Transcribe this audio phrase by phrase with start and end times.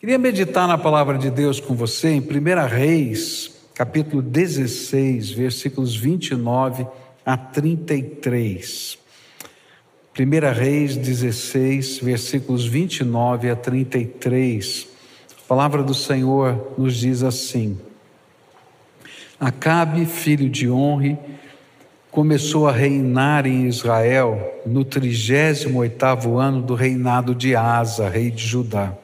[0.00, 6.86] Queria meditar na palavra de Deus com você em 1 Reis, capítulo 16, versículos 29
[7.22, 8.96] a 33.
[10.18, 14.88] 1 Reis 16, versículos 29 a 33.
[15.38, 17.78] A palavra do Senhor nos diz assim:
[19.38, 21.18] Acabe, filho de Honre,
[22.10, 28.96] começou a reinar em Israel no 38º ano do reinado de Asa, rei de Judá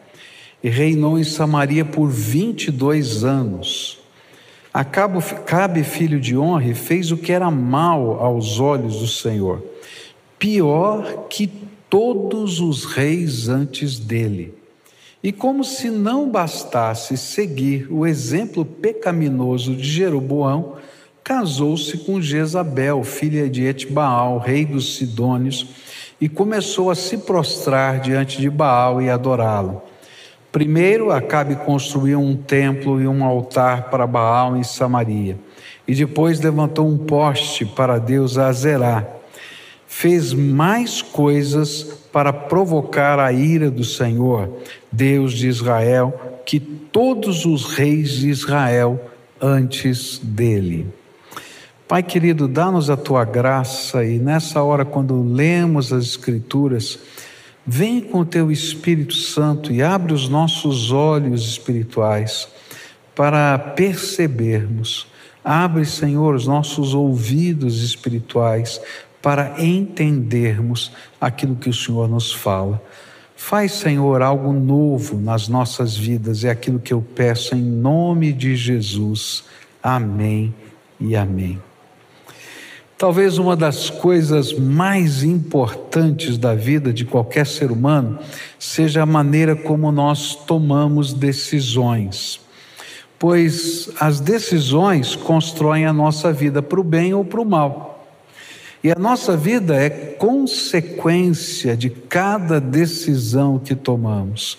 [0.67, 4.00] e reinou em Samaria por 22 anos.
[4.75, 9.64] Acabo, Cabe, filho de Honre, fez o que era mal aos olhos do Senhor,
[10.40, 11.49] pior que
[11.89, 14.54] todos os reis antes dele.
[15.23, 20.79] E como se não bastasse seguir o exemplo pecaminoso de Jeroboão,
[21.23, 25.64] casou-se com Jezabel, filha de Etbaal, rei dos Sidônios,
[26.21, 29.86] e começou a se prostrar diante de Baal e adorá-lo.
[30.50, 35.39] Primeiro, Acabe construiu um templo e um altar para Baal em Samaria,
[35.87, 39.07] e depois levantou um poste para Deus Azerá.
[39.87, 44.51] Fez mais coisas para provocar a ira do Senhor,
[44.91, 49.01] Deus de Israel, que todos os reis de Israel
[49.41, 50.87] antes dele.
[51.89, 56.98] Pai querido, dá-nos a tua graça e nessa hora, quando lemos as Escrituras,
[57.67, 62.48] Vem com o teu Espírito Santo e abre os nossos olhos espirituais
[63.12, 65.08] para percebermos.
[65.45, 68.81] Abre, Senhor, os nossos ouvidos espirituais
[69.20, 72.81] para entendermos aquilo que o Senhor nos fala.
[73.34, 78.55] Faz, Senhor, algo novo nas nossas vidas, é aquilo que eu peço em nome de
[78.55, 79.42] Jesus.
[79.83, 80.55] Amém
[81.01, 81.66] e amém.
[82.98, 88.19] Talvez uma das coisas mais importantes da vida de qualquer ser humano
[88.58, 92.41] seja a maneira como nós tomamos decisões.
[93.19, 98.08] Pois as decisões constroem a nossa vida para o bem ou para o mal.
[98.83, 104.56] E a nossa vida é consequência de cada decisão que tomamos.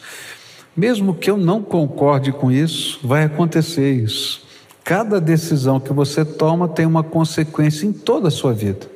[0.75, 4.46] Mesmo que eu não concorde com isso, vai acontecer isso.
[4.87, 8.87] Cada decisão que você toma tem uma consequência em toda a sua vida.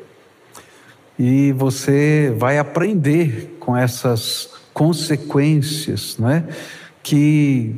[1.20, 6.46] E você vai aprender com essas consequências, né?
[7.04, 7.76] Que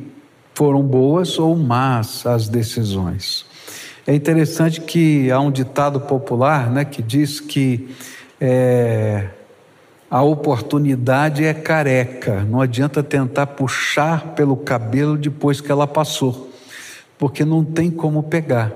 [0.53, 3.47] foram boas ou más as decisões.
[4.05, 7.95] É interessante que há um ditado popular, né, que diz que
[8.39, 9.25] é,
[10.07, 12.43] a oportunidade é careca.
[12.43, 16.52] Não adianta tentar puxar pelo cabelo depois que ela passou
[17.23, 18.73] porque não tem como pegar.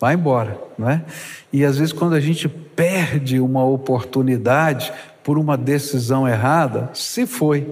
[0.00, 1.04] Vai embora, não é?
[1.52, 4.90] E às vezes quando a gente perde uma oportunidade
[5.22, 7.68] por uma decisão errada, se foi.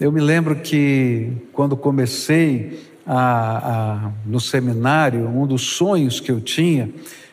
[0.00, 6.40] Eu me lembro que quando comecei a, a, no seminário, um dos sonhos que eu
[6.40, 6.90] tinha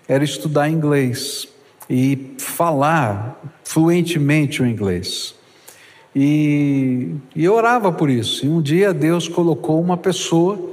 [0.07, 1.47] era estudar inglês
[1.89, 5.33] e falar fluentemente o inglês.
[6.15, 8.45] E, e orava por isso.
[8.45, 10.70] E um dia Deus colocou uma pessoa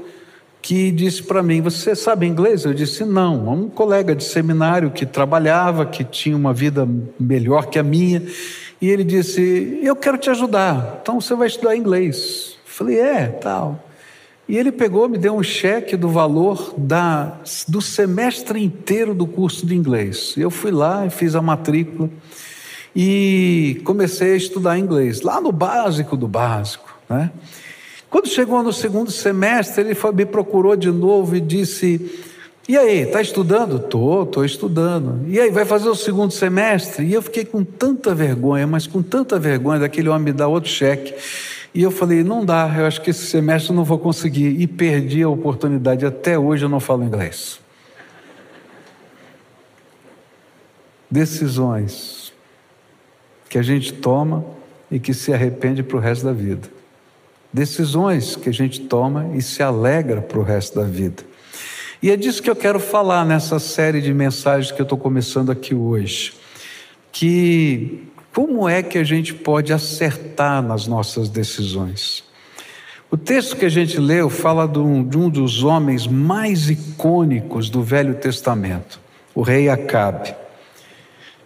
[0.60, 2.64] que disse para mim: Você sabe inglês?
[2.64, 3.48] Eu disse: Não.
[3.48, 6.88] Um colega de seminário que trabalhava, que tinha uma vida
[7.19, 8.22] melhor que a minha,
[8.80, 12.56] e ele disse: Eu quero te ajudar, então você vai estudar inglês.
[12.64, 13.84] Eu falei: É, tal.
[14.48, 17.38] E ele pegou, me deu um cheque do valor da,
[17.69, 20.34] do semestre inteiro do curso de inglês.
[20.38, 22.08] Eu fui lá e fiz a matrícula
[22.96, 27.30] e comecei a estudar inglês, lá no básico do básico, né?
[28.10, 32.10] Quando chegou no segundo semestre, ele foi, me procurou de novo e disse:
[32.66, 33.76] E aí, está estudando?
[33.76, 35.28] Estou, estou estudando.
[35.28, 37.04] E aí, vai fazer o segundo semestre?
[37.04, 40.70] E eu fiquei com tanta vergonha, mas com tanta vergonha daquele homem me dar outro
[40.70, 41.14] cheque.
[41.74, 44.58] E eu falei: Não dá, eu acho que esse semestre eu não vou conseguir.
[44.58, 46.06] E perdi a oportunidade.
[46.06, 47.60] Até hoje eu não falo inglês.
[51.10, 52.32] Decisões
[53.50, 54.44] que a gente toma
[54.90, 56.78] e que se arrepende para o resto da vida.
[57.53, 61.23] Decisões que a gente toma e se alegra para o resto da vida.
[62.02, 65.50] E é disso que eu quero falar nessa série de mensagens que eu estou começando
[65.50, 66.34] aqui hoje.
[67.11, 72.23] Que como é que a gente pode acertar nas nossas decisões?
[73.11, 77.70] O texto que a gente leu fala de um, de um dos homens mais icônicos
[77.70, 79.00] do Velho Testamento,
[79.34, 80.34] o rei Acabe.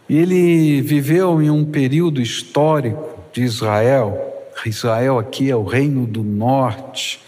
[0.08, 4.31] E ele viveu em um período histórico de Israel
[4.68, 7.20] Israel aqui é o reino do norte,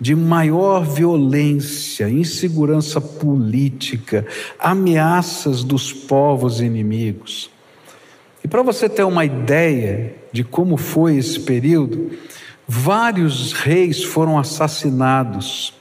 [0.00, 4.26] de maior violência, insegurança política,
[4.58, 7.50] ameaças dos povos inimigos.
[8.42, 12.12] E para você ter uma ideia de como foi esse período,
[12.66, 15.74] vários reis foram assassinados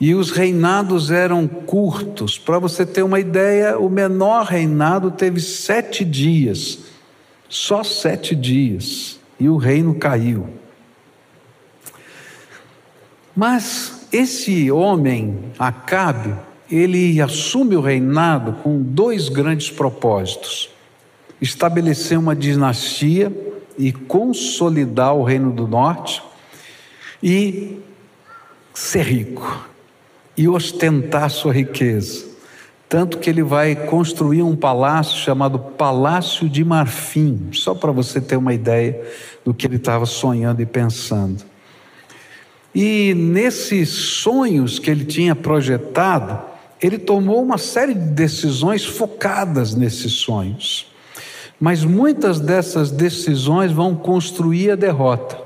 [0.00, 2.38] e os reinados eram curtos.
[2.38, 6.78] Para você ter uma ideia, o menor reinado teve sete dias,
[7.48, 10.48] só sete dias, e o reino caiu.
[13.36, 16.34] Mas esse homem, Acabe,
[16.70, 20.70] ele assume o reinado com dois grandes propósitos:
[21.40, 23.32] estabelecer uma dinastia
[23.78, 26.22] e consolidar o reino do norte
[27.22, 27.78] e
[28.74, 29.68] ser rico
[30.36, 32.26] e ostentar sua riqueza.
[32.88, 38.36] Tanto que ele vai construir um palácio chamado Palácio de Marfim, só para você ter
[38.36, 38.98] uma ideia
[39.44, 41.44] do que ele estava sonhando e pensando.
[42.74, 46.40] E nesses sonhos que ele tinha projetado,
[46.80, 50.90] ele tomou uma série de decisões focadas nesses sonhos.
[51.60, 55.38] Mas muitas dessas decisões vão construir a derrota.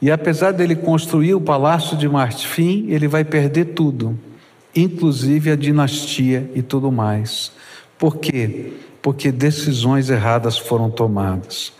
[0.00, 4.18] E apesar dele construir o palácio de Marfim, ele vai perder tudo,
[4.74, 7.52] inclusive a dinastia e tudo mais.
[7.98, 8.72] Por quê?
[9.02, 11.72] Porque decisões erradas foram tomadas.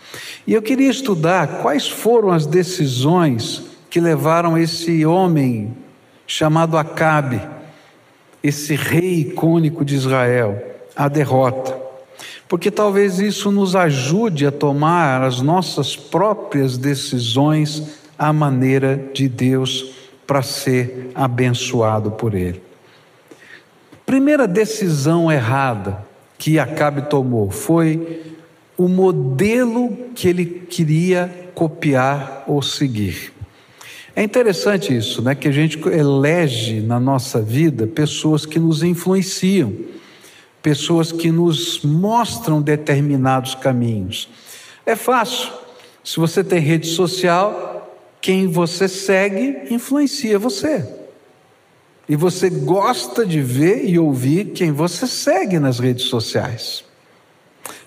[0.45, 5.75] E eu queria estudar quais foram as decisões que levaram esse homem
[6.25, 7.41] chamado Acabe,
[8.43, 10.61] esse rei icônico de Israel,
[10.95, 11.77] à derrota.
[12.47, 17.83] Porque talvez isso nos ajude a tomar as nossas próprias decisões
[18.17, 19.93] à maneira de Deus
[20.27, 22.61] para ser abençoado por Ele.
[24.11, 26.05] Primeira decisão errada
[26.37, 28.21] que Acabe tomou foi
[28.77, 33.31] o modelo que ele queria copiar ou seguir.
[34.13, 35.33] É interessante isso, né?
[35.33, 39.73] Que a gente elege na nossa vida pessoas que nos influenciam,
[40.61, 44.27] pessoas que nos mostram determinados caminhos.
[44.85, 45.53] É fácil.
[46.03, 50.99] Se você tem rede social, quem você segue influencia você.
[52.11, 56.83] E você gosta de ver e ouvir quem você segue nas redes sociais.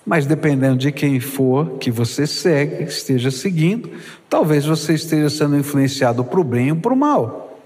[0.03, 3.91] Mas dependendo de quem for que você segue, esteja seguindo,
[4.27, 7.61] talvez você esteja sendo influenciado para o bem ou para o mal.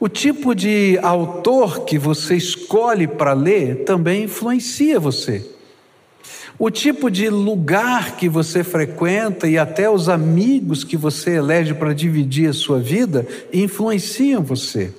[0.00, 5.48] O tipo de autor que você escolhe para ler também influencia você.
[6.58, 11.94] O tipo de lugar que você frequenta e até os amigos que você elege para
[11.94, 14.92] dividir a sua vida influenciam você.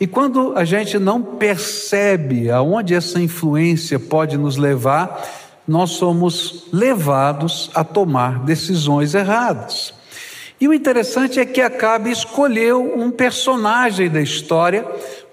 [0.00, 5.22] E quando a gente não percebe aonde essa influência pode nos levar,
[5.66, 9.94] nós somos levados a tomar decisões erradas.
[10.60, 14.86] E o interessante é que Acabe escolheu um personagem da história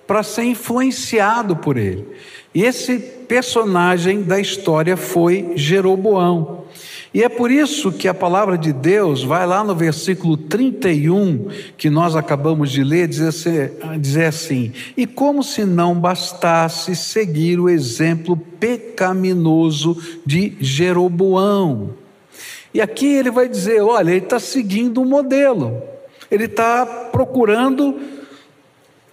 [0.08, 2.08] para ser influenciado por ele.
[2.54, 6.66] E esse personagem da história foi Jeroboão.
[7.14, 11.90] E é por isso que a palavra de Deus vai lá no versículo 31, que
[11.90, 20.02] nós acabamos de ler, dizer assim, E como se não bastasse seguir o exemplo pecaminoso
[20.26, 21.96] de Jeroboão.
[22.74, 25.82] E aqui ele vai dizer: olha, ele está seguindo um modelo,
[26.30, 28.00] ele está procurando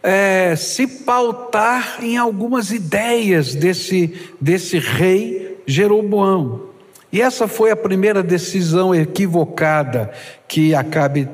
[0.00, 6.67] é, se pautar em algumas ideias desse, desse rei Jeroboão.
[7.10, 10.10] E essa foi a primeira decisão equivocada
[10.46, 11.28] que Acabe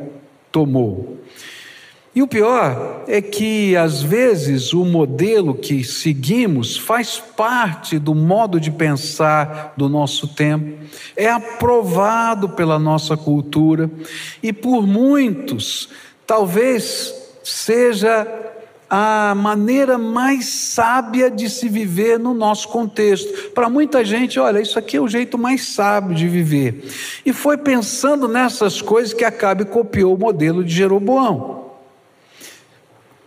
[0.52, 1.18] tomou.
[2.14, 8.60] E o pior é que, às vezes, o modelo que seguimos faz parte do modo
[8.60, 10.78] de pensar do nosso tempo,
[11.16, 13.90] é aprovado pela nossa cultura
[14.40, 15.88] e, por muitos,
[16.24, 18.24] talvez seja
[18.96, 23.50] a maneira mais sábia de se viver no nosso contexto.
[23.50, 26.84] Para muita gente, olha, isso aqui é o jeito mais sábio de viver.
[27.26, 31.72] E foi pensando nessas coisas que Acabe copiou o modelo de Jeroboão.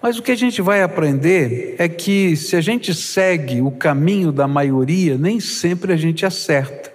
[0.02, 4.32] Mas o que a gente vai aprender é que se a gente segue o caminho
[4.32, 6.94] da maioria, nem sempre a gente acerta.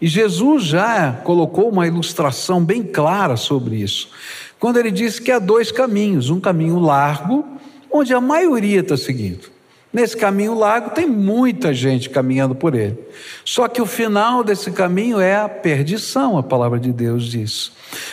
[0.00, 4.10] E Jesus já colocou uma ilustração bem clara sobre isso,
[4.58, 7.60] quando ele disse que há dois caminhos: um caminho largo
[7.90, 9.50] onde a maioria está seguindo.
[9.92, 12.96] Nesse caminho largo tem muita gente caminhando por ele.
[13.44, 17.72] Só que o final desse caminho é a perdição, a palavra de Deus diz.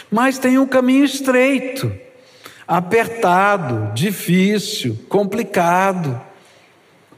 [0.10, 1.92] Mas tem um caminho estreito,
[2.68, 6.20] apertado, difícil, complicado,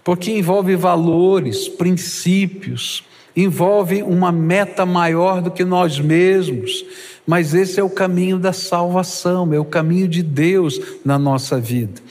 [0.03, 6.83] porque envolve valores, princípios, envolve uma meta maior do que nós mesmos.
[7.25, 12.01] Mas esse é o caminho da salvação, é o caminho de Deus na nossa vida.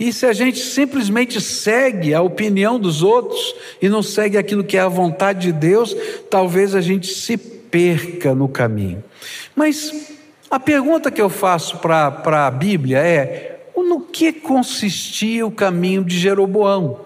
[0.00, 4.78] E se a gente simplesmente segue a opinião dos outros e não segue aquilo que
[4.78, 5.94] é a vontade de Deus,
[6.30, 9.04] talvez a gente se perca no caminho.
[9.54, 9.92] Mas
[10.50, 16.18] A pergunta que eu faço para a Bíblia é: no que consistia o caminho de
[16.18, 17.00] Jeroboão?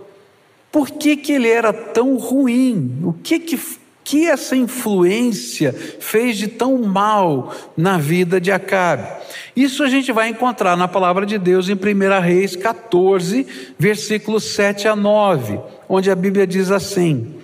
[0.73, 2.99] Por que, que ele era tão ruim?
[3.05, 3.61] O que, que,
[4.04, 9.08] que essa influência fez de tão mal na vida de Acabe?
[9.56, 13.46] Isso a gente vai encontrar na palavra de Deus em 1 Reis 14,
[13.78, 15.58] versículos 7 a 9,
[15.88, 17.34] onde a Bíblia diz assim: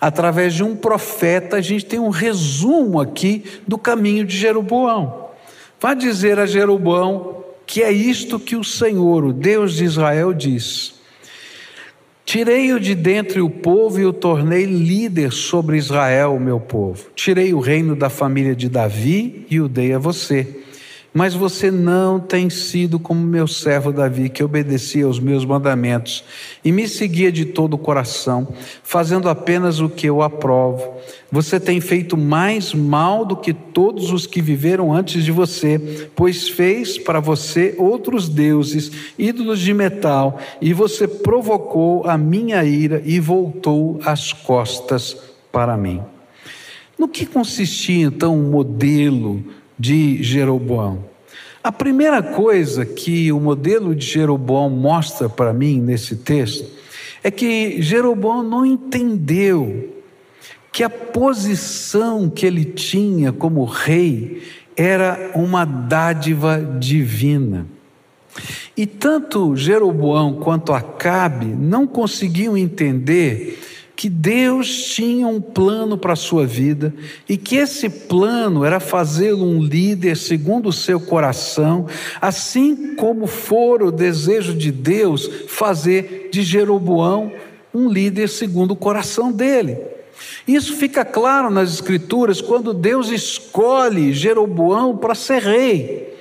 [0.00, 5.28] através de um profeta, a gente tem um resumo aqui do caminho de Jeroboão.
[5.78, 11.01] Vai dizer a Jeroboão que é isto que o Senhor, o Deus de Israel, diz.
[12.24, 17.10] Tirei-o de dentre o povo e o tornei líder sobre Israel, meu povo.
[17.14, 20.62] Tirei o reino da família de Davi e o dei a você.
[21.14, 26.24] Mas você não tem sido como meu servo Davi, que obedecia aos meus mandamentos
[26.64, 28.48] e me seguia de todo o coração,
[28.82, 30.94] fazendo apenas o que eu aprovo.
[31.30, 36.48] Você tem feito mais mal do que todos os que viveram antes de você, pois
[36.48, 43.20] fez para você outros deuses, ídolos de metal, e você provocou a minha ira e
[43.20, 45.14] voltou as costas
[45.50, 46.00] para mim.
[46.98, 49.42] No que consistia então o modelo?
[49.82, 51.04] De Jeroboão.
[51.60, 56.70] A primeira coisa que o modelo de Jeroboão mostra para mim nesse texto
[57.20, 59.92] é que Jeroboão não entendeu
[60.70, 64.44] que a posição que ele tinha como rei
[64.76, 67.66] era uma dádiva divina.
[68.76, 73.58] E tanto Jeroboão quanto Acabe não conseguiam entender
[74.02, 76.92] que Deus tinha um plano para a sua vida
[77.28, 81.86] e que esse plano era fazê-lo um líder segundo o seu coração,
[82.20, 87.30] assim como for o desejo de Deus fazer de Jeroboão
[87.72, 89.78] um líder segundo o coração dele.
[90.48, 96.11] Isso fica claro nas Escrituras quando Deus escolhe Jeroboão para ser rei.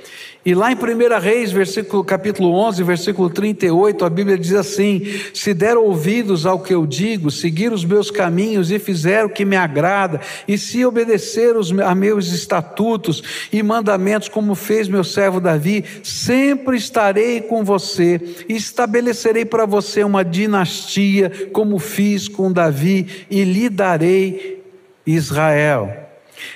[0.44, 5.02] E lá em 1 Reis, versículo, capítulo 11, versículo 38, a Bíblia diz assim:
[5.36, 9.46] Se der ouvidos ao que eu digo, seguir os meus caminhos e fizer o que
[9.46, 15.40] me agrada, e se obedecer os, a meus estatutos e mandamentos, como fez meu servo
[15.40, 18.20] Davi, sempre estarei com você
[18.50, 24.64] e estabelecerei para você uma dinastia, como fiz com Davi, e lhe darei
[25.06, 25.96] Israel.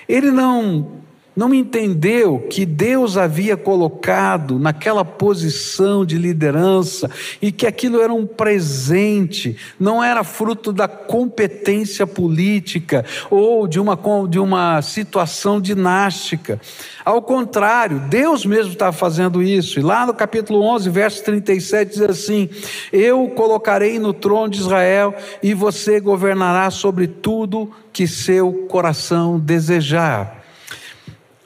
[0.09, 1.04] Ele não
[1.35, 7.09] não entendeu que Deus havia colocado naquela posição de liderança
[7.41, 13.99] e que aquilo era um presente, não era fruto da competência política ou de uma,
[14.29, 16.59] de uma situação dinástica.
[17.03, 19.79] Ao contrário, Deus mesmo está fazendo isso.
[19.79, 22.49] E lá no capítulo 11, verso 37 diz assim:
[22.91, 25.13] Eu colocarei no trono de Israel
[25.43, 30.34] e você governará sobre tudo que seu coração desejar.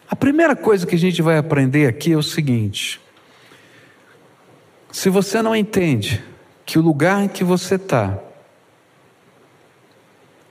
[0.10, 3.00] A primeira coisa que a gente vai aprender aqui é o seguinte:
[4.92, 6.24] se você não entende
[6.66, 8.18] que o lugar em que você está,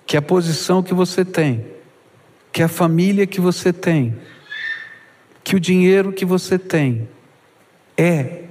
[0.06, 1.66] que a posição que você tem,
[2.52, 4.16] que a família que você tem,
[5.42, 7.08] que o dinheiro que você tem
[7.96, 8.44] é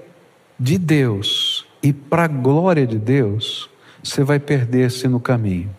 [0.60, 3.70] de Deus e para a glória de Deus,
[4.04, 5.74] você vai perder-se no caminho.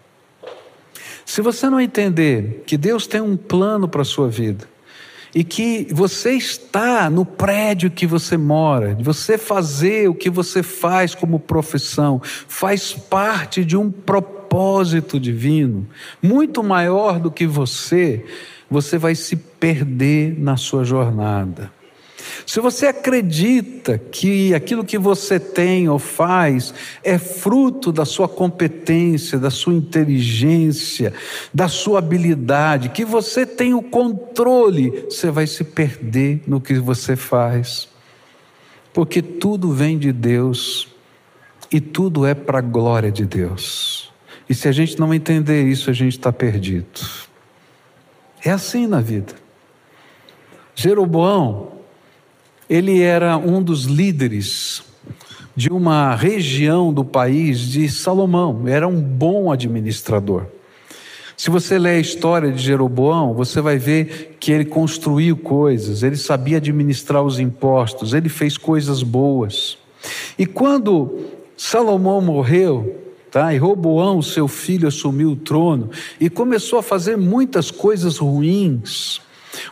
[1.27, 4.67] Se você não entender que Deus tem um plano para a sua vida,
[5.35, 11.15] e que você está no prédio que você mora, você fazer o que você faz
[11.15, 15.87] como profissão, faz parte de um propósito divino,
[16.23, 18.25] muito maior do que você,
[18.71, 21.78] você vai se perder na sua jornada.
[22.47, 29.39] Se você acredita que aquilo que você tem ou faz é fruto da sua competência,
[29.39, 31.13] da sua inteligência,
[31.53, 37.17] da sua habilidade, que você tem o controle, você vai se perder no que você
[37.17, 37.89] faz.
[38.93, 40.89] Porque tudo vem de Deus
[41.71, 44.13] e tudo é para a glória de Deus.
[44.49, 46.87] E se a gente não entender isso, a gente está perdido.
[48.43, 49.35] É assim na vida.
[50.75, 51.78] Jeroboão
[52.69, 54.83] ele era um dos líderes
[55.57, 60.47] de uma região do país de Salomão, era um bom administrador.
[61.37, 66.17] Se você ler a história de Jeroboão, você vai ver que ele construiu coisas, ele
[66.17, 69.79] sabia administrar os impostos, ele fez coisas boas.
[70.37, 71.19] E quando
[71.57, 72.97] Salomão morreu,
[73.31, 73.53] tá?
[73.55, 79.21] E Roboão, seu filho, assumiu o trono e começou a fazer muitas coisas ruins.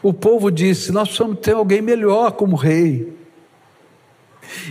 [0.02, 3.16] O povo disse: Nós precisamos ter alguém melhor como rei.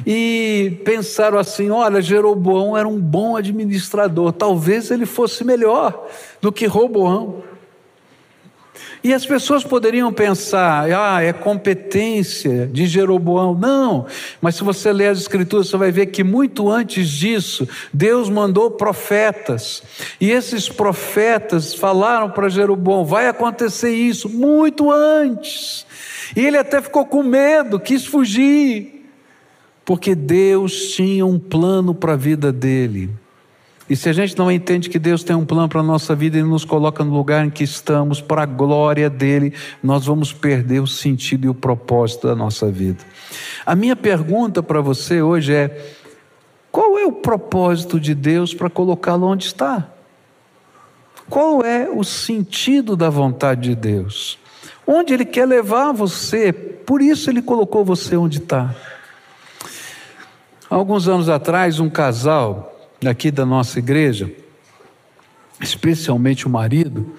[0.06, 6.08] E pensaram assim: olha, Jeroboão era um bom administrador, talvez ele fosse melhor
[6.42, 7.44] do que Roboão.
[9.06, 13.54] E as pessoas poderiam pensar, ah, é competência de Jeroboão.
[13.54, 14.08] Não,
[14.42, 18.72] mas se você ler as Escrituras, você vai ver que muito antes disso, Deus mandou
[18.72, 19.84] profetas.
[20.20, 25.86] E esses profetas falaram para Jeroboão: vai acontecer isso, muito antes.
[26.36, 29.06] E ele até ficou com medo, quis fugir,
[29.86, 33.12] porque Deus tinha um plano para a vida dele.
[33.88, 36.38] E se a gente não entende que Deus tem um plano para a nossa vida
[36.40, 40.80] e nos coloca no lugar em que estamos, para a glória dele, nós vamos perder
[40.80, 43.04] o sentido e o propósito da nossa vida.
[43.64, 45.96] A minha pergunta para você hoje é:
[46.72, 49.88] qual é o propósito de Deus para colocá-lo onde está?
[51.30, 54.40] Qual é o sentido da vontade de Deus?
[54.86, 58.76] Onde Ele quer levar você, por isso Ele colocou você onde está.
[60.68, 62.75] Alguns anos atrás, um casal
[63.10, 64.32] aqui da nossa igreja,
[65.60, 67.14] especialmente o marido,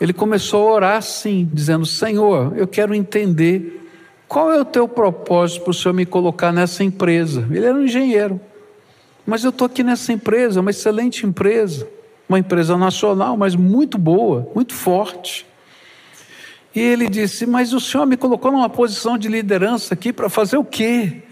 [0.00, 3.88] ele começou a orar assim, dizendo: Senhor, eu quero entender
[4.28, 7.46] qual é o teu propósito para o Senhor me colocar nessa empresa.
[7.50, 8.40] Ele era um engenheiro,
[9.26, 11.88] mas eu estou aqui nessa empresa, uma excelente empresa,
[12.28, 15.46] uma empresa nacional, mas muito boa, muito forte.
[16.74, 20.58] E ele disse: Mas o Senhor me colocou numa posição de liderança aqui para fazer
[20.58, 21.22] o quê?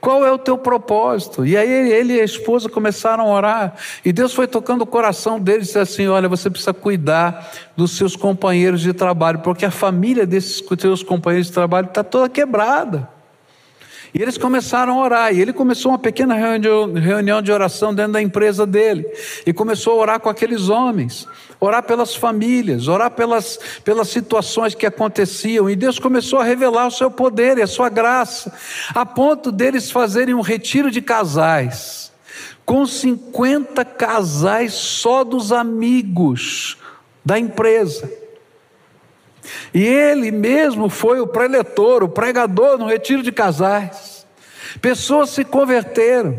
[0.00, 1.44] Qual é o teu propósito?
[1.44, 5.38] E aí ele e a esposa começaram a orar, e Deus foi tocando o coração
[5.38, 9.70] deles e disse assim: Olha, você precisa cuidar dos seus companheiros de trabalho, porque a
[9.70, 13.19] família desses seus companheiros de trabalho está toda quebrada.
[14.12, 18.22] E eles começaram a orar, e ele começou uma pequena reunião de oração dentro da
[18.22, 19.06] empresa dele,
[19.46, 21.28] e começou a orar com aqueles homens,
[21.60, 26.90] orar pelas famílias, orar pelas, pelas situações que aconteciam, e Deus começou a revelar o
[26.90, 28.52] seu poder e a sua graça,
[28.94, 32.10] a ponto deles fazerem um retiro de casais,
[32.66, 36.76] com 50 casais só dos amigos
[37.24, 38.19] da empresa.
[39.72, 44.26] E ele mesmo foi o preletor, o pregador no retiro de casais.
[44.80, 46.38] Pessoas se converteram.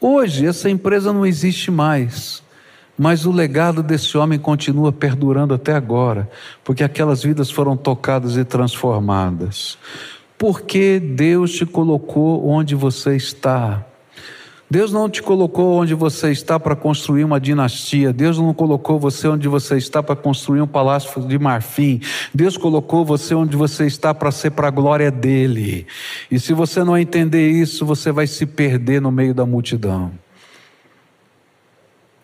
[0.00, 2.42] Hoje essa empresa não existe mais,
[2.98, 6.30] mas o legado desse homem continua perdurando até agora,
[6.62, 9.78] porque aquelas vidas foram tocadas e transformadas.
[10.38, 13.84] Porque Deus te colocou onde você está.
[14.68, 18.12] Deus não te colocou onde você está para construir uma dinastia.
[18.12, 22.00] Deus não colocou você onde você está para construir um palácio de marfim.
[22.34, 25.86] Deus colocou você onde você está para ser para a glória dele.
[26.28, 30.10] E se você não entender isso, você vai se perder no meio da multidão.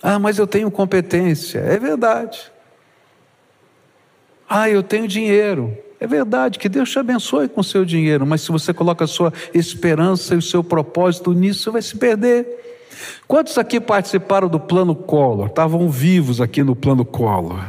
[0.02, 1.60] Ah, mas eu tenho competência.
[1.60, 2.50] É verdade.
[4.48, 5.78] Ah, eu tenho dinheiro.
[6.02, 9.06] É verdade que Deus te abençoe com o seu dinheiro, mas se você coloca a
[9.06, 12.44] sua esperança e o seu propósito nisso, você vai se perder.
[13.28, 15.46] Quantos aqui participaram do plano Collor?
[15.46, 17.64] Estavam vivos aqui no plano Collor.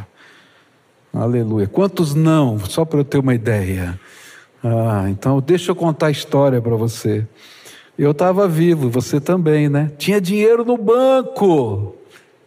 [1.13, 1.67] Aleluia.
[1.67, 2.57] Quantos não?
[2.57, 3.99] Só para eu ter uma ideia.
[4.63, 7.27] Ah, então deixa eu contar a história para você.
[7.95, 9.91] Eu estava vivo, você também, né?
[9.99, 11.93] Tinha dinheiro no banco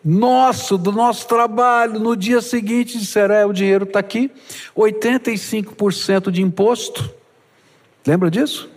[0.09, 4.31] nosso, do nosso trabalho, no dia seguinte disseram: é, o dinheiro está aqui,
[4.77, 7.11] 85% de imposto.
[8.07, 8.71] Lembra disso?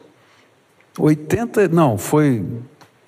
[0.98, 2.44] 80, não, foi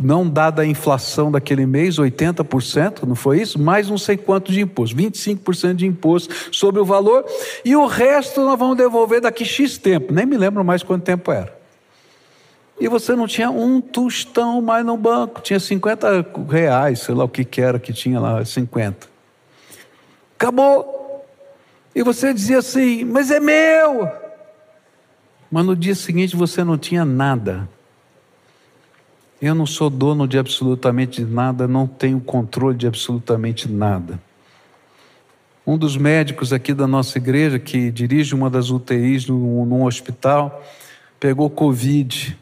[0.04, 3.60] não dada a inflação daquele mês, 80%, não foi isso?
[3.60, 7.26] Mais não sei quanto de imposto, 25% de imposto sobre o valor,
[7.66, 11.32] e o resto nós vamos devolver daqui X tempo, nem me lembro mais quanto tempo
[11.32, 11.61] era
[12.80, 17.30] e você não tinha um tostão mais no banco, tinha 50 reais, sei lá o
[17.30, 19.08] que, que era que tinha lá, 50.
[20.36, 21.26] Acabou.
[21.94, 24.10] E você dizia assim, mas é meu.
[25.52, 27.70] Mas no dia seguinte você não tinha nada.
[29.40, 34.20] Eu não sou dono de absolutamente nada, não tenho controle de absolutamente nada.
[35.66, 40.64] Um dos médicos aqui da nossa igreja, que dirige uma das UTIs num, num hospital,
[41.20, 42.38] pegou Covid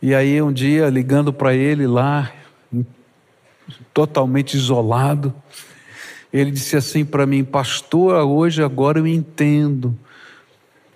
[0.00, 2.32] e aí um dia, ligando para ele lá,
[3.92, 5.34] totalmente isolado,
[6.32, 9.98] ele disse assim para mim, pastor, hoje agora eu entendo.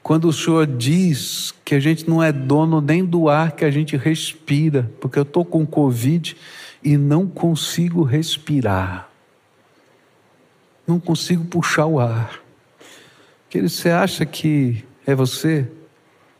[0.03, 3.71] Quando o senhor diz que a gente não é dono nem do ar que a
[3.71, 6.37] gente respira, porque eu estou com Covid
[6.83, 9.09] e não consigo respirar,
[10.87, 12.41] não consigo puxar o ar.
[13.49, 15.69] Que você acha que é você?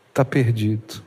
[0.09, 1.01] Está perdido.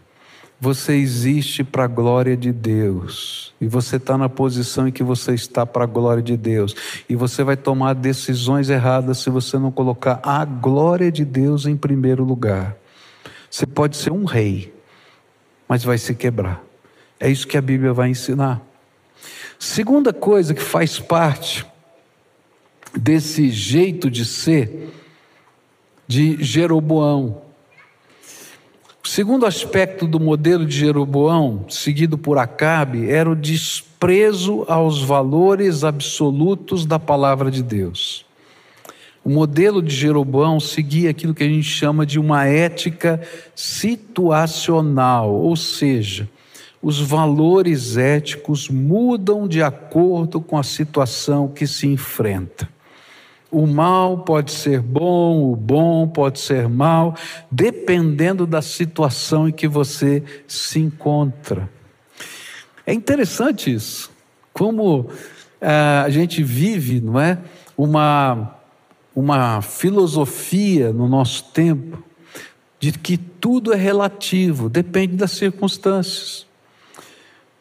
[0.59, 3.55] Você existe para a glória de Deus.
[3.61, 6.75] E você está na posição em que você está para a glória de Deus.
[7.09, 11.77] E você vai tomar decisões erradas se você não colocar a glória de Deus em
[11.77, 12.77] primeiro lugar.
[13.51, 14.75] Você pode ser um rei,
[15.69, 16.63] mas vai se quebrar.
[17.21, 18.61] É isso que a Bíblia vai ensinar.
[19.59, 21.67] Segunda coisa que faz parte
[22.95, 24.93] desse jeito de ser
[26.07, 27.46] de Jeroboão.
[29.07, 35.85] O segundo aspecto do modelo de Jeroboão, seguido por Acabe, era o desprezo aos valores
[35.85, 38.27] absolutos da palavra de Deus.
[39.25, 43.23] O modelo de Jeroboão seguia aquilo que a gente chama de uma ética
[43.55, 46.29] situacional, ou seja,
[46.83, 52.69] os valores éticos mudam de acordo com a situação que se enfrenta.
[53.51, 57.15] O mal pode ser bom, o bom pode ser mal,
[57.51, 61.71] dependendo da situação em que você se encontra.
[62.85, 64.11] É interessante isso,
[64.53, 65.11] como uh,
[66.05, 67.39] a gente vive, não é?
[67.77, 68.57] Uma,
[69.15, 72.03] uma filosofia no nosso tempo
[72.79, 76.47] de que tudo é relativo, depende das circunstâncias.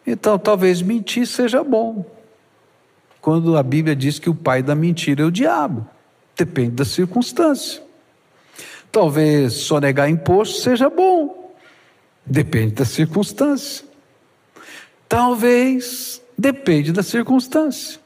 [0.05, 2.05] Então, talvez mentir seja bom.
[3.25, 5.89] Quando a Bíblia diz que o pai da mentira é o diabo,
[6.37, 7.81] depende da circunstância.
[8.91, 11.51] Talvez sonegar imposto seja bom,
[12.23, 13.83] depende da circunstância.
[15.09, 17.99] Talvez depende da circunstância.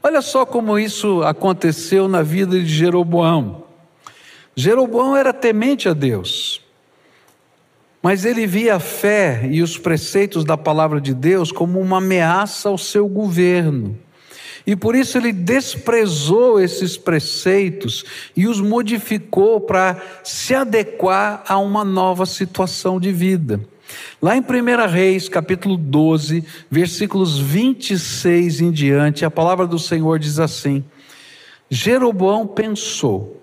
[0.00, 3.64] Olha só como isso aconteceu na vida de Jeroboão.
[4.54, 6.63] Jeroboão era temente a Deus.
[8.04, 12.68] Mas ele via a fé e os preceitos da palavra de Deus como uma ameaça
[12.68, 13.98] ao seu governo.
[14.66, 18.04] E por isso ele desprezou esses preceitos
[18.36, 23.58] e os modificou para se adequar a uma nova situação de vida.
[24.20, 30.38] Lá em 1 Reis, capítulo 12, versículos 26 em diante, a palavra do Senhor diz
[30.38, 30.84] assim:
[31.70, 33.42] Jeroboão pensou: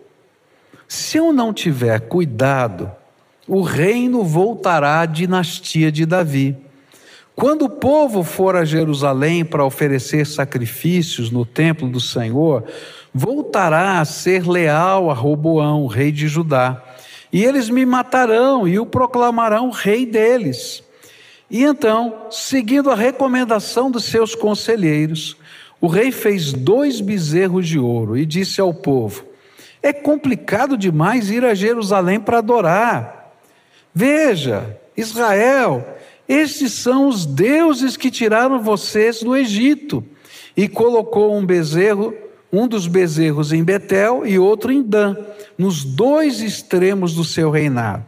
[0.88, 3.00] se eu não tiver cuidado,
[3.53, 6.55] o reino voltará à dinastia de Davi.
[7.35, 12.63] Quando o povo for a Jerusalém para oferecer sacrifícios no templo do Senhor,
[13.13, 16.81] voltará a ser leal a Roboão, rei de Judá.
[17.29, 20.81] E eles me matarão e o proclamarão rei deles.
[21.49, 25.35] E então, seguindo a recomendação dos seus conselheiros,
[25.81, 29.25] o rei fez dois bezerros de ouro e disse ao povo:
[29.83, 33.20] É complicado demais ir a Jerusalém para adorar.
[33.93, 35.86] Veja, Israel,
[36.27, 40.04] estes são os deuses que tiraram vocês do Egito.
[40.56, 42.13] E colocou um bezerro,
[42.51, 45.15] um dos bezerros em Betel e outro em Dan,
[45.58, 48.06] nos dois extremos do seu reinado.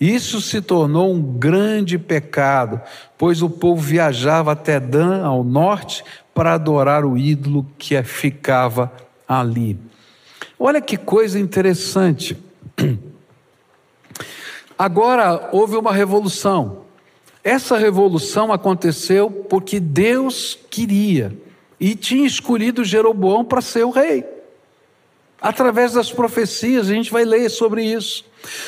[0.00, 2.80] Isso se tornou um grande pecado,
[3.18, 6.02] pois o povo viajava até Dan, ao norte,
[6.34, 8.90] para adorar o ídolo que ficava
[9.28, 9.78] ali.
[10.58, 12.36] Olha que coisa interessante.
[14.80, 16.86] Agora houve uma revolução.
[17.44, 21.36] Essa revolução aconteceu porque Deus queria
[21.78, 24.24] e tinha escolhido Jeroboão para ser o rei.
[25.38, 28.24] Através das profecias, a gente vai ler sobre isso.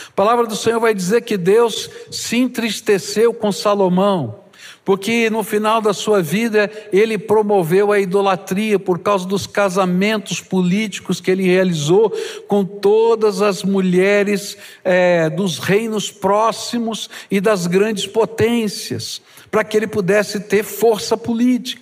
[0.09, 4.41] A palavra do Senhor vai dizer que Deus se entristeceu com Salomão,
[4.85, 11.21] porque no final da sua vida ele promoveu a idolatria por causa dos casamentos políticos
[11.21, 12.11] que ele realizou
[12.49, 19.87] com todas as mulheres é, dos reinos próximos e das grandes potências, para que ele
[19.87, 21.81] pudesse ter força política.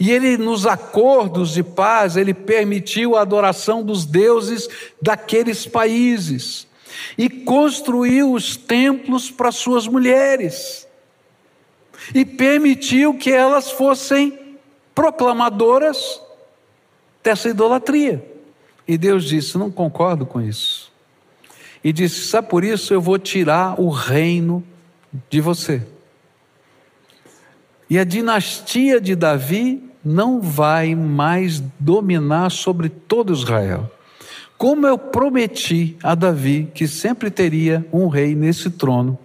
[0.00, 4.66] E ele, nos acordos de paz, ele permitiu a adoração dos deuses
[5.00, 6.66] daqueles países
[7.18, 10.87] e construiu os templos para suas mulheres
[12.14, 14.56] e permitiu que elas fossem
[14.94, 16.20] proclamadoras
[17.22, 18.24] dessa idolatria.
[18.86, 20.90] E Deus disse: Não concordo com isso.
[21.84, 24.64] E disse: Sabe por isso eu vou tirar o reino
[25.28, 25.82] de você.
[27.90, 33.90] E a dinastia de Davi não vai mais dominar sobre todo Israel.
[34.56, 39.18] Como eu prometi a Davi que sempre teria um rei nesse trono,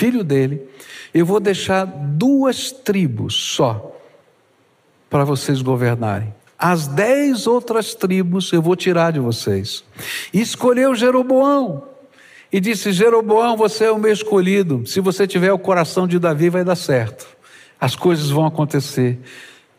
[0.00, 0.66] filho dele,
[1.12, 3.94] eu vou deixar duas tribos só
[5.10, 6.32] para vocês governarem.
[6.58, 9.84] As dez outras tribos eu vou tirar de vocês.
[10.32, 11.84] E escolheu Jeroboão.
[12.50, 14.86] E disse: Jeroboão, você é o meu escolhido.
[14.86, 17.26] Se você tiver o coração de Davi, vai dar certo.
[17.78, 19.18] As coisas vão acontecer.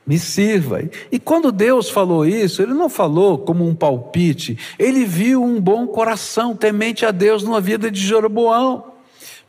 [0.05, 0.83] Me sirva.
[1.11, 4.57] E quando Deus falou isso, Ele não falou como um palpite.
[4.77, 8.90] Ele viu um bom coração temente a Deus na vida de Jeroboão.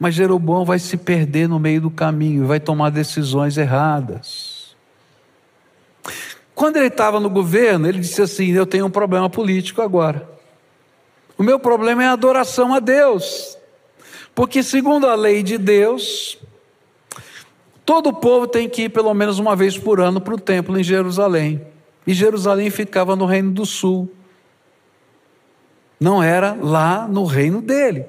[0.03, 4.75] Mas Jeroboão vai se perder no meio do caminho, vai tomar decisões erradas.
[6.57, 10.29] Quando ele estava no governo, ele disse assim: Eu tenho um problema político agora.
[11.38, 13.57] O meu problema é a adoração a Deus.
[14.35, 16.37] Porque, segundo a lei de Deus,
[17.87, 20.77] todo o povo tem que ir pelo menos uma vez por ano para o templo
[20.77, 21.65] em Jerusalém.
[22.05, 24.12] E Jerusalém ficava no Reino do Sul.
[26.01, 28.05] não era lá no reino dele.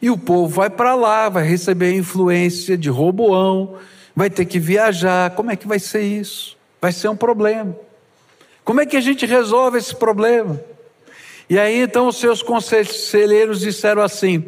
[0.00, 3.76] E o povo vai para lá, vai receber a influência de Roboão,
[4.16, 5.30] vai ter que viajar.
[5.32, 6.56] Como é que vai ser isso?
[6.80, 7.76] Vai ser um problema.
[8.64, 10.60] Como é que a gente resolve esse problema?
[11.48, 14.46] E aí então os seus conselheiros disseram assim: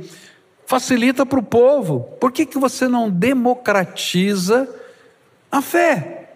[0.64, 4.68] facilita para o povo, por que, que você não democratiza
[5.50, 6.30] a fé?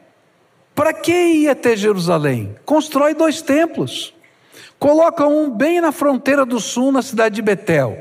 [0.75, 2.55] Para que ir até Jerusalém?
[2.67, 4.13] Constrói dois templos.
[4.79, 7.97] Coloca um bem na fronteira do sul, na cidade de Betel,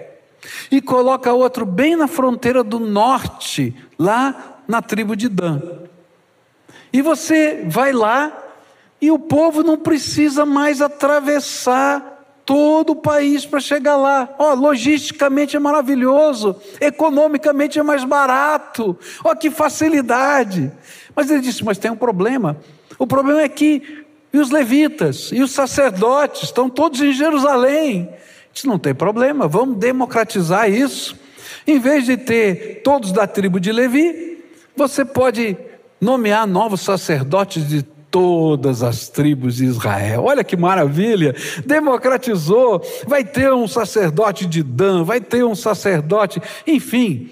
[0.72, 5.62] e coloca outro bem na fronteira do norte, lá na tribo de Dan.
[6.92, 8.32] E você vai lá
[9.02, 12.14] e o povo não precisa mais atravessar
[12.46, 14.34] todo o país para chegar lá.
[14.38, 18.98] Ó, oh, logisticamente é maravilhoso, economicamente é mais barato.
[19.24, 20.72] Ó, oh, que facilidade.
[21.16, 22.58] Mas ele disse: Mas tem um problema.
[22.98, 24.06] O problema é que
[24.36, 28.10] e os levitas e os sacerdotes estão todos em Jerusalém.
[28.56, 31.18] Isso não tem problema, vamos democratizar isso.
[31.68, 34.42] Em vez de ter todos da tribo de Levi,
[34.78, 35.58] você pode
[36.00, 40.24] nomear novos sacerdotes de todas as tribos de Israel.
[40.24, 41.36] Olha que maravilha!
[41.66, 42.82] Democratizou.
[43.06, 47.30] Vai ter um sacerdote de Dan, vai ter um sacerdote, enfim,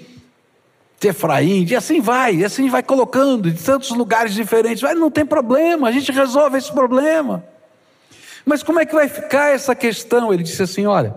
[1.00, 4.82] de Efraim, e assim vai, e assim vai colocando de tantos lugares diferentes.
[4.82, 7.46] Vai, não tem problema, a gente resolve esse problema.
[8.46, 10.34] Mas como é que vai ficar essa questão?
[10.34, 11.16] Ele disse assim: olha,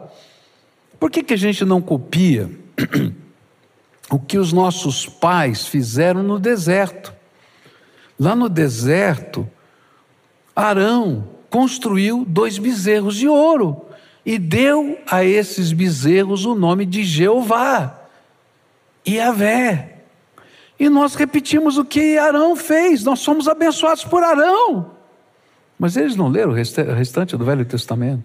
[0.99, 2.51] por que, que a gente não copia
[4.11, 7.15] o que os nossos pais fizeram no deserto?
[8.19, 9.49] Lá no deserto,
[10.55, 13.87] Arão construiu dois bezerros de ouro
[14.25, 18.01] e deu a esses bezerros o nome de Jeová
[19.05, 19.99] e Avé.
[20.79, 24.96] E nós repetimos o que Arão fez, nós somos abençoados por Arão.
[25.79, 28.25] Mas eles não leram o restante do Velho Testamento,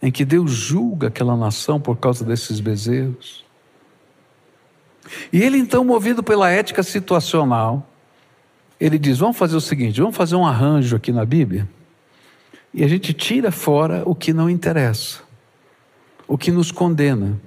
[0.00, 3.44] em que Deus julga aquela nação por causa desses bezerros.
[5.32, 7.86] E ele, então, movido pela ética situacional,
[8.78, 11.68] ele diz: vamos fazer o seguinte, vamos fazer um arranjo aqui na Bíblia,
[12.72, 15.20] e a gente tira fora o que não interessa,
[16.28, 17.40] o que nos condena,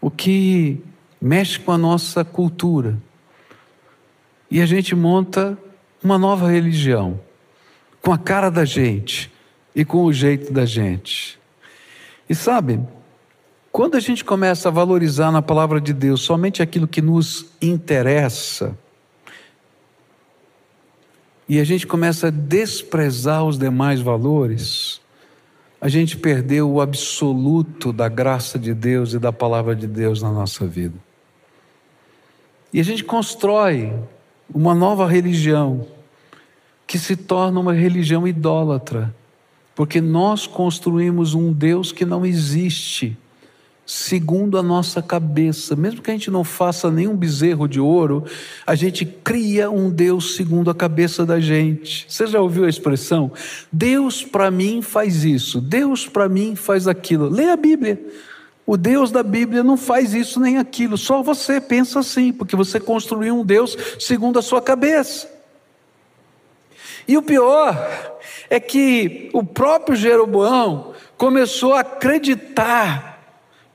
[0.00, 0.82] o que
[1.20, 2.98] mexe com a nossa cultura,
[4.50, 5.56] e a gente monta
[6.06, 7.20] uma nova religião,
[8.00, 9.28] com a cara da gente
[9.74, 11.36] e com o jeito da gente.
[12.30, 12.78] E sabe,
[13.72, 18.78] quando a gente começa a valorizar na palavra de Deus somente aquilo que nos interessa,
[21.48, 25.00] e a gente começa a desprezar os demais valores,
[25.80, 30.30] a gente perdeu o absoluto da graça de Deus e da palavra de Deus na
[30.30, 30.94] nossa vida.
[32.72, 33.92] E a gente constrói
[34.54, 35.95] uma nova religião
[36.86, 39.14] que se torna uma religião idólatra,
[39.74, 43.16] porque nós construímos um Deus que não existe
[43.86, 45.76] segundo a nossa cabeça.
[45.76, 48.24] Mesmo que a gente não faça nenhum bezerro de ouro,
[48.66, 52.04] a gente cria um Deus segundo a cabeça da gente.
[52.08, 53.30] Você já ouviu a expressão?
[53.70, 57.28] Deus para mim faz isso, Deus para mim faz aquilo.
[57.28, 58.00] Leia a Bíblia.
[58.66, 62.80] O Deus da Bíblia não faz isso nem aquilo, só você pensa assim, porque você
[62.80, 65.35] construiu um Deus segundo a sua cabeça.
[67.08, 68.18] E o pior
[68.50, 73.16] é que o próprio Jeroboão começou a acreditar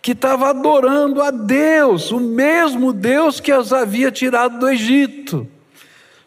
[0.01, 5.47] que estava adorando a Deus, o mesmo Deus que os havia tirado do Egito.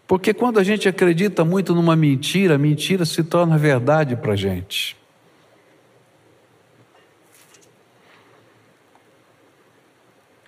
[0.06, 4.36] Porque quando a gente acredita muito numa mentira, a mentira se torna verdade para a
[4.36, 4.96] gente.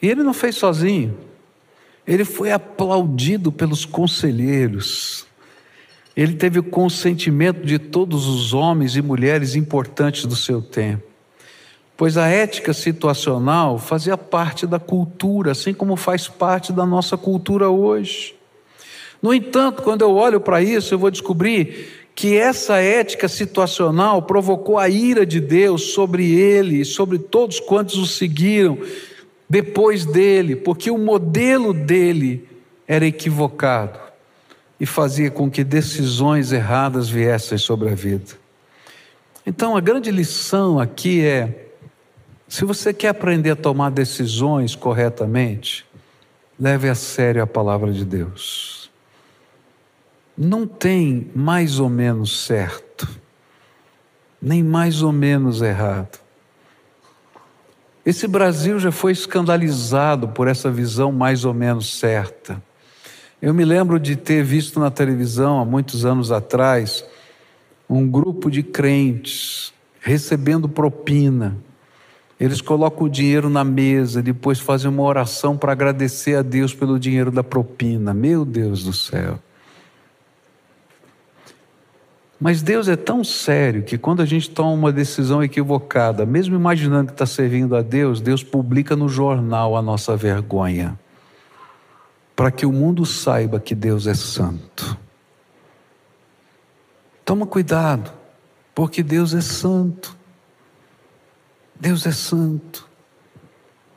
[0.01, 1.19] E ele não fez sozinho,
[2.07, 5.26] ele foi aplaudido pelos conselheiros,
[6.17, 11.17] ele teve o consentimento de todos os homens e mulheres importantes do seu tempo
[11.97, 17.71] pois a ética situacional fazia parte da cultura, assim como faz parte da nossa cultura
[17.71, 18.35] hoje.
[19.23, 24.79] No entanto, quando eu olho para isso, eu vou descobrir que essa ética situacional provocou
[24.79, 28.79] a ira de Deus sobre ele e sobre todos quantos o seguiram
[29.49, 32.47] depois dele, porque o modelo dele
[32.87, 34.06] era equivocado
[34.79, 38.33] e fazia com que decisões erradas viessem sobre a vida.
[39.47, 41.67] Então, a grande lição aqui é
[42.49, 45.85] se você quer aprender a tomar decisões corretamente,
[46.59, 48.91] leve a sério a palavra de Deus.
[50.37, 53.09] Não tem mais ou menos certo,
[54.41, 56.21] nem mais ou menos errado.
[58.05, 62.63] Esse Brasil já foi escandalizado por essa visão mais ou menos certa.
[63.41, 67.05] Eu me lembro de ter visto na televisão, há muitos anos atrás,
[67.89, 71.57] um grupo de crentes recebendo propina.
[72.39, 76.99] Eles colocam o dinheiro na mesa, depois fazem uma oração para agradecer a Deus pelo
[76.99, 78.15] dinheiro da propina.
[78.15, 79.39] Meu Deus do céu.
[82.39, 87.07] Mas Deus é tão sério que quando a gente toma uma decisão equivocada, mesmo imaginando
[87.07, 90.99] que está servindo a Deus, Deus publica no jornal a nossa vergonha,
[92.37, 94.97] para que o mundo saiba que Deus é santo.
[97.25, 98.13] Toma cuidado,
[98.75, 100.15] porque Deus é santo.
[101.81, 102.87] Deus é santo.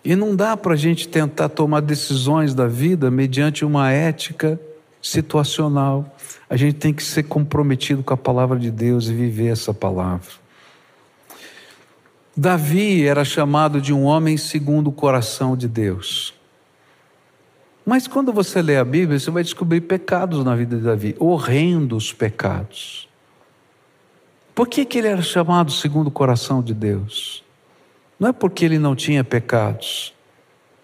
[0.04, 4.60] E não dá para a gente tentar tomar decisões da vida mediante uma ética
[5.02, 6.15] situacional.
[6.49, 10.32] A gente tem que ser comprometido com a palavra de Deus e viver essa palavra.
[12.36, 16.38] Davi era chamado de um homem segundo o coração de Deus.
[17.89, 22.13] Mas quando você lê a Bíblia, você vai descobrir pecados na vida de Davi, horrendos
[22.13, 23.10] pecados.
[24.54, 27.43] Por que, que ele era chamado segundo o coração de Deus?
[28.19, 30.13] Não é porque ele não tinha pecados,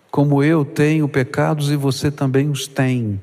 [0.09, 3.21] como eu tenho pecados e você também os tem,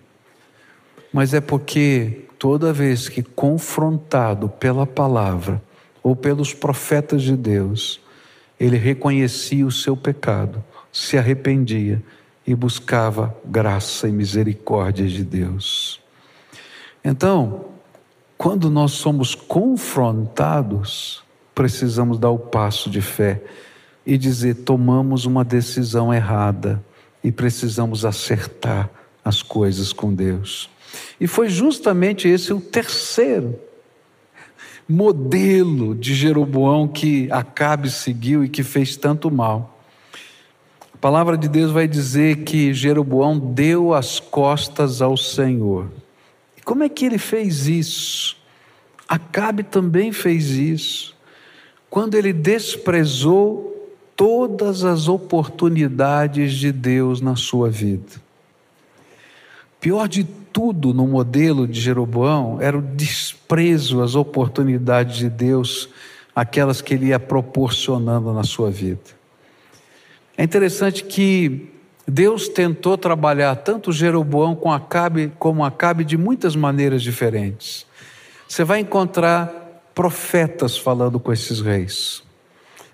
[1.12, 5.60] mas é porque toda vez que confrontado pela palavra
[6.04, 8.00] ou pelos profetas de Deus,
[8.60, 12.00] ele reconhecia o seu pecado, se arrependia
[12.46, 16.00] e buscava graça e misericórdia de Deus.
[17.04, 17.66] Então,
[18.36, 21.22] quando nós somos confrontados,
[21.54, 23.42] precisamos dar o passo de fé
[24.04, 26.82] e dizer: tomamos uma decisão errada
[27.22, 28.90] e precisamos acertar
[29.24, 30.68] as coisas com Deus.
[31.20, 33.58] E foi justamente esse o terceiro
[34.88, 39.81] modelo de Jeroboão que Acabe seguiu e que fez tanto mal.
[41.02, 45.90] Palavra de Deus vai dizer que Jeroboão deu as costas ao Senhor.
[46.56, 48.36] E como é que ele fez isso?
[49.08, 51.16] Acabe também fez isso.
[51.90, 58.22] Quando ele desprezou todas as oportunidades de Deus na sua vida.
[59.80, 65.88] Pior de tudo no modelo de Jeroboão era o desprezo às oportunidades de Deus,
[66.32, 69.20] aquelas que ele ia proporcionando na sua vida.
[70.42, 71.70] É interessante que
[72.04, 77.86] Deus tentou trabalhar tanto Jeroboão com Acabe, como Acabe de muitas maneiras diferentes.
[78.48, 82.24] Você vai encontrar profetas falando com esses reis.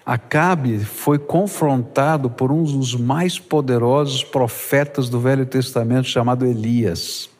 [0.04, 7.30] Acabe foi confrontado por um dos mais poderosos profetas do Velho Testamento, chamado Elias.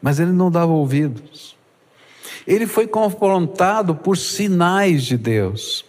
[0.00, 1.56] Mas ele não dava ouvidos.
[2.46, 5.85] Ele foi confrontado por sinais de Deus.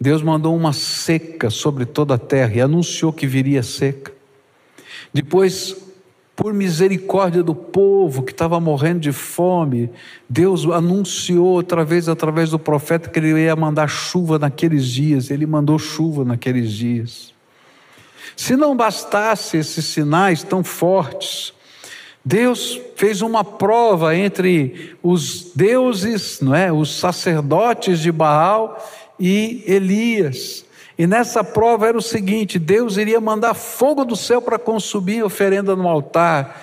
[0.00, 4.12] Deus mandou uma seca sobre toda a terra e anunciou que viria seca.
[5.12, 5.76] Depois
[6.36, 9.88] por misericórdia do povo que estava morrendo de fome,
[10.28, 15.46] Deus anunciou outra vez através do profeta que ele ia mandar chuva naqueles dias, ele
[15.46, 17.32] mandou chuva naqueles dias.
[18.36, 21.52] Se não bastasse esses sinais tão fortes,
[22.24, 28.82] Deus fez uma prova entre os deuses, não é, os sacerdotes de Baal
[29.18, 30.64] e Elias.
[30.98, 35.26] E nessa prova era o seguinte: Deus iria mandar fogo do céu para consumir a
[35.26, 36.62] oferenda no altar.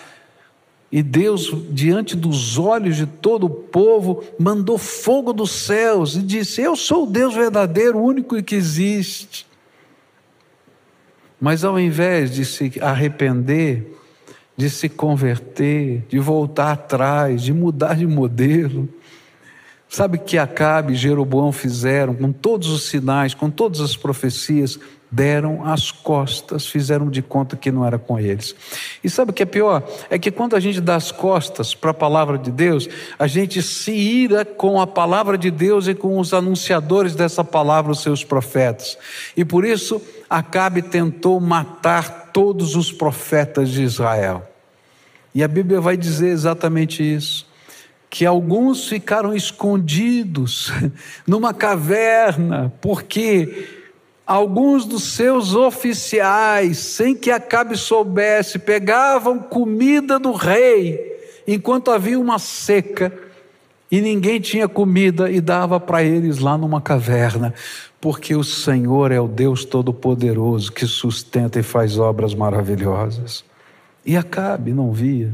[0.91, 6.61] E Deus, diante dos olhos de todo o povo, mandou fogo dos céus e disse:
[6.61, 9.47] Eu sou o Deus verdadeiro, o único que existe.
[11.39, 13.97] Mas ao invés de se arrepender,
[14.55, 18.87] de se converter, de voltar atrás, de mudar de modelo,
[19.93, 24.79] Sabe que Acabe e Jeroboão fizeram com todos os sinais, com todas as profecias,
[25.11, 28.55] deram as costas, fizeram de conta que não era com eles.
[29.03, 29.83] E sabe o que é pior?
[30.09, 32.87] É que quando a gente dá as costas para a palavra de Deus,
[33.19, 37.91] a gente se ira com a palavra de Deus e com os anunciadores dessa palavra,
[37.91, 38.97] os seus profetas.
[39.35, 44.49] E por isso Acabe tentou matar todos os profetas de Israel.
[45.35, 47.50] E a Bíblia vai dizer exatamente isso
[48.11, 50.69] que alguns ficaram escondidos
[51.25, 53.69] numa caverna, porque
[54.27, 60.99] alguns dos seus oficiais, sem que Acabe soubesse, pegavam comida do rei,
[61.47, 63.17] enquanto havia uma seca
[63.89, 67.53] e ninguém tinha comida e dava para eles lá numa caverna,
[68.01, 73.45] porque o Senhor é o Deus Todo-Poderoso que sustenta e faz obras maravilhosas.
[74.05, 75.33] E Acabe não via.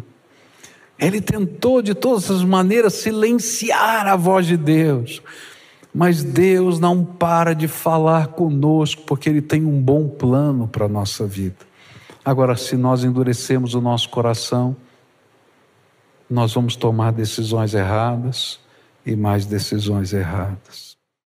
[1.00, 5.22] Ele tentou de todas as maneiras silenciar a voz de Deus.
[5.94, 10.90] Mas Deus não para de falar conosco, porque Ele tem um bom plano para a
[10.90, 11.66] nossa vida.
[12.24, 14.76] Agora, se nós endurecemos o nosso coração,
[16.30, 18.60] nós vamos tomar decisões erradas
[19.06, 20.87] e mais decisões erradas.